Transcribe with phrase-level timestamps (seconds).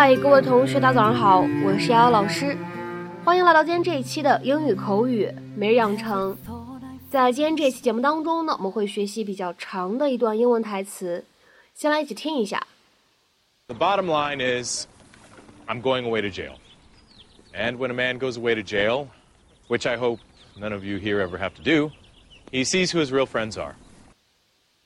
[0.00, 2.56] 嗨，各位同学，大家早上好，我是瑶瑶老师，
[3.24, 6.36] 欢迎来到今天这一期的英语口语每日养成。
[7.10, 11.24] 在今天这期节目当中呢，我们会学习比较长的一段英文台词，
[11.74, 12.66] 先来一起听一下。
[13.68, 14.86] The bottom line is,
[15.66, 16.54] I'm going away to jail.
[17.52, 19.08] And when a man goes away to jail,
[19.68, 20.20] which I hope
[20.58, 21.90] none of you here ever have to do,
[22.50, 23.76] he sees who his real friends are.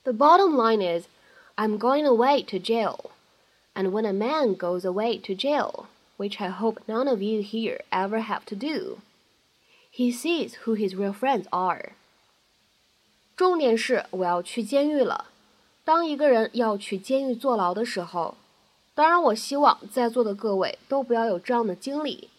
[0.03, 1.05] The bottom line is,
[1.57, 3.11] I'm going away to jail.
[3.75, 7.81] And when a man goes away to jail, which I hope none of you here
[7.89, 8.99] ever have to do,
[9.89, 11.93] he sees who his real friends are.
[13.35, 15.27] 重点是我要去监狱了。
[15.83, 18.35] 当一个人要去监狱坐牢的时候，
[18.93, 22.29] 当然我希望在座的各位都不要有这样的经历。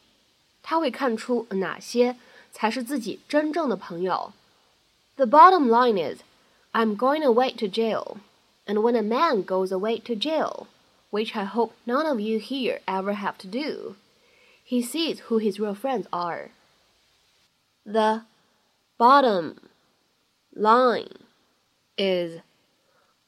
[0.63, 2.17] 他会看出哪些
[2.53, 4.33] 才是自己真正的朋友。
[5.17, 6.21] The bottom line is,
[6.73, 8.19] I'm going away to jail,
[8.67, 10.67] and when a man goes away to jail,
[11.10, 13.96] which I hope none of you here ever have to do,
[14.64, 16.50] he sees who his real friends are.
[17.86, 18.24] The
[18.98, 19.70] bottom
[20.54, 21.20] line
[21.98, 22.42] is,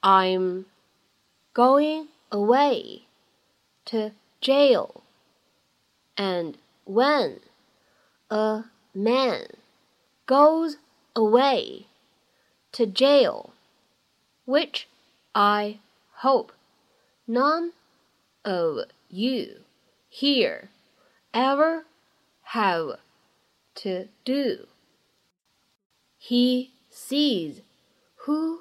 [0.03, 0.66] I'm
[1.53, 3.03] going away
[3.85, 5.03] to jail,
[6.17, 7.39] and when
[8.30, 9.47] a man
[10.25, 10.77] goes
[11.16, 11.85] away
[12.73, 13.53] to jail,
[14.45, 14.88] which
[15.33, 15.80] I
[16.17, 16.52] hope
[17.28, 17.73] none
[18.42, 19.61] of you
[20.11, 20.69] here
[21.33, 21.84] ever
[22.53, 22.98] have
[23.75, 24.67] to do.
[26.19, 27.62] He sees
[28.27, 28.61] who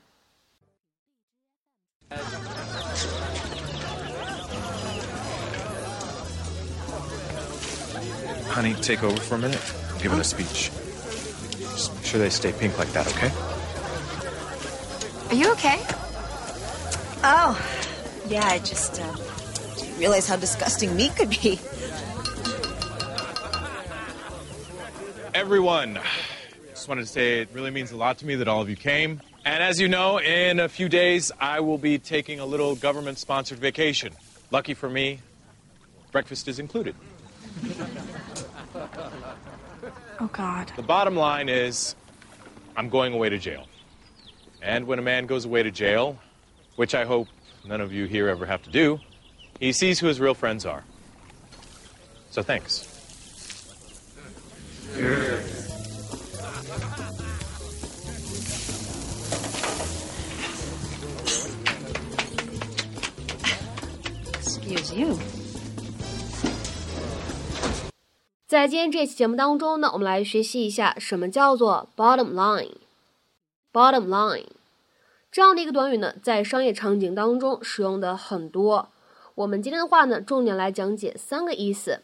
[8.48, 9.74] Honey, take over for a minute.
[9.92, 10.70] I'm giving a speech.
[11.60, 13.30] Just make sure they stay pink like that, okay?
[15.28, 15.78] Are you okay?
[17.22, 17.58] Oh,
[18.28, 19.16] yeah, I just uh,
[19.76, 21.60] didn't realize how disgusting meat could be.
[25.36, 26.00] everyone.
[26.70, 28.74] Just wanted to say it really means a lot to me that all of you
[28.74, 29.20] came.
[29.44, 33.18] And as you know, in a few days, I will be taking a little government
[33.18, 34.14] sponsored vacation.
[34.50, 35.20] Lucky for me,
[36.10, 36.94] breakfast is included.
[40.26, 40.72] Oh, God.
[40.74, 41.94] The bottom line is
[42.76, 43.68] I'm going away to jail.
[44.60, 46.18] And when a man goes away to jail,
[46.74, 47.28] which I hope
[47.64, 48.98] none of you here ever have to do,
[49.60, 50.82] he sees who his real friends are.
[52.32, 52.92] So thanks.
[64.34, 65.35] Excuse you.
[68.46, 72.76] 在今天这期节目当中呢，我们来学习一下什么叫做 bottom line。
[73.72, 74.46] bottom line
[75.32, 78.88] 这样的一个短语呢，在商业场景当中使用的很多。
[79.34, 82.02] 我们今天的话呢，重点来讲解三个意思。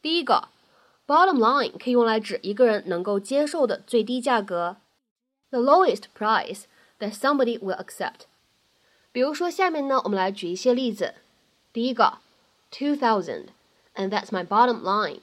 [0.00, 0.48] 第一个。
[1.04, 4.76] Bottom line 可以用来指一个人能够接受的最低价格
[5.50, 6.62] ，the lowest price
[7.00, 8.20] that somebody will accept。
[9.10, 11.14] 比如说，下面呢，我们来举一些例子。
[11.72, 12.18] 第一个
[12.70, 13.46] ，two thousand
[13.96, 15.18] and that's my bottom line。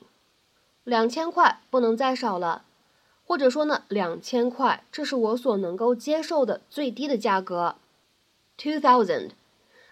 [0.83, 2.63] 两千块不能再少了，
[3.25, 7.75] 或者说呢，两千块这是我所能够接受的最低的价格。
[8.57, 9.31] Two thousand,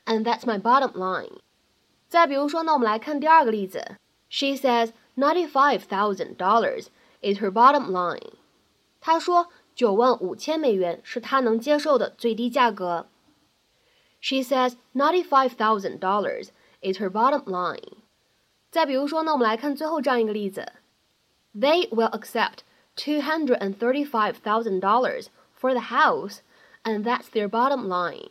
[0.06, 1.40] and that's my bottom line。
[2.08, 3.98] 再比如说呢，我们来看第二个例子。
[4.30, 6.88] She says ninety-five thousand dollars
[7.22, 8.32] is her bottom line。
[9.00, 13.08] 她说九万五千美元是她能接受的最低价格。
[14.20, 16.50] She says ninety-five thousand dollars
[16.82, 17.94] is her bottom line。
[18.70, 20.74] 再比如说呢，我们来看最后这样一个例子。
[21.55, 22.65] They will accept
[22.97, 26.39] two hundred and thirty-five thousand dollars for the house,
[26.83, 28.31] and that's their bottom line.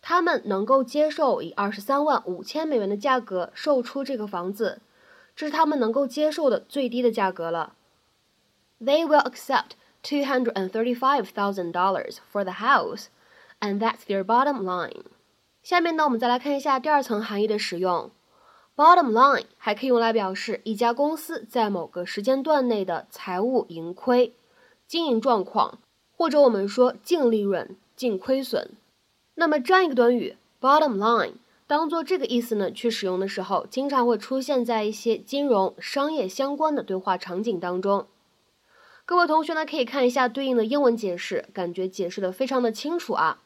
[0.00, 4.80] 他们能够接受以二十三万五千美元的价格售出这个房子，
[5.36, 7.74] 这是他们能够接受的最低的价格了。
[8.80, 13.06] They will accept two hundred and thirty-five thousand dollars for the house,
[13.60, 15.02] and that's their bottom line.
[15.62, 18.10] 下面呢，我们再来看一下第二层含义的使用。
[18.75, 24.33] Bottom line 还可以用来表示一家公司在某个时间段内的财务盈亏、
[24.87, 25.77] 经营状况，
[26.17, 28.71] 或者我们说净利润、净亏损。
[29.35, 31.33] 那么这样一个短语 bottom line
[31.67, 38.07] 当做这个意思呢去使用的时候，经常会出现在一些金融、商业相关的对话场景当中。
[39.05, 43.39] 各位同学呢可以看一下对应的英文解释，感觉解释的非常的清楚啊。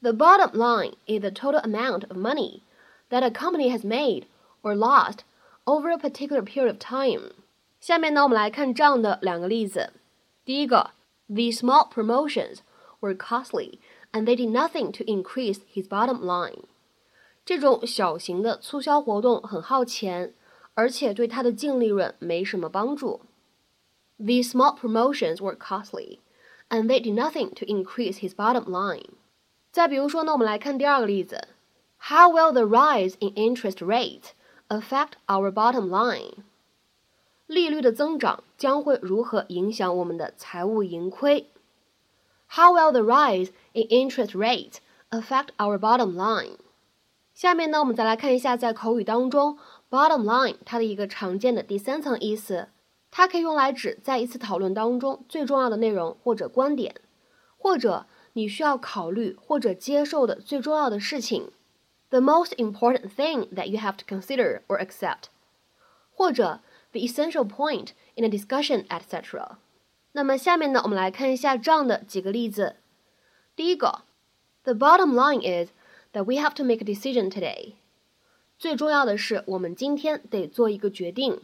[0.00, 2.62] The bottom line is the total amount of money
[3.10, 4.24] that a company has made.
[4.65, 5.19] or lost
[5.65, 7.33] over a particular period of time。
[7.79, 9.93] 下面呢，我们来看这样的两个例子。
[10.45, 10.91] 第一个，
[11.27, 12.59] The small promotions
[12.99, 13.79] were costly
[14.11, 16.63] and they did nothing to increase his bottom line。
[17.43, 20.33] 这种小型的促销活动很耗钱，
[20.75, 23.21] 而且对他的净利润没什么帮助。
[24.17, 26.19] The small promotions were costly,
[26.69, 29.09] and they did nothing to increase his bottom line。
[29.71, 31.47] 再比如说呢，我们来看第二个例子：
[32.09, 34.31] How will the rise in interest rate
[34.68, 36.34] affect our bottom line？
[37.46, 41.50] 利率的增长将会如何影响我们的财务盈亏
[42.48, 44.78] ？How will the rise in interest rate
[45.10, 46.56] affect our bottom line？
[47.34, 49.58] 下面呢，我们再来看一下在口语当中
[49.90, 52.68] ，bottom line 它的一个常见的第三层意思，
[53.10, 56.96] 它可以用来指在一次讨论当中最重要的内容或者观点，
[57.56, 61.52] 或者你需要考虑或者接受的最重要的事情。
[62.09, 65.25] the most important thing that you have to consider or accept，
[66.13, 66.59] 或者
[66.91, 69.57] the essential point in a discussion, etc.
[70.13, 72.75] 那么下面呢，我们来看一下这样的几个例子。
[73.55, 74.01] 第一个，
[74.63, 75.71] The bottom line is
[76.13, 77.75] that we have to make a decision today。
[78.57, 81.41] 最重要的是，我们今天得做一个决定。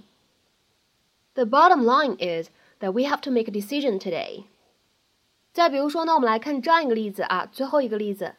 [1.34, 2.50] The bottom line is
[2.80, 4.44] that we have to make a decision today。
[5.54, 8.36] 再比如说呢，我们来看这样一个例子啊，最后一个例子，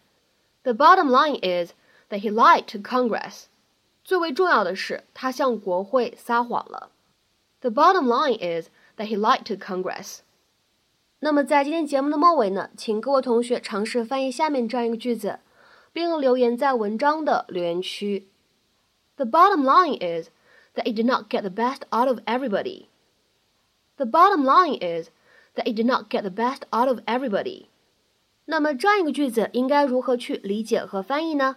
[0.62, 1.72] The bottom line is
[2.12, 3.44] that he lied to Congress。
[4.04, 6.90] 最为重要的是，他向国会撒谎了。
[7.60, 10.20] The bottom line is that he lied to Congress。
[11.20, 15.40] 那么在今天节目的末尾呢，请各位同学尝试翻译下面这样一个句子，
[15.92, 18.28] 并留言在文章的留言区。
[19.16, 20.28] The bottom line is
[20.74, 22.86] that it did not get the best out of everybody.
[23.96, 25.08] The bottom line is
[25.56, 27.66] that it did not get the best out of everybody.
[28.44, 31.56] 那么这样一个句子应该如何去理解和翻译呢？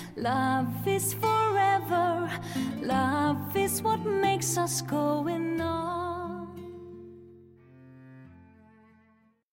[0.17, 2.29] Love is forever,
[2.81, 6.00] love is what makes us going on.